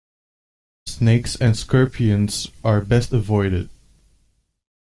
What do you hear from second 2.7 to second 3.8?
best avoided.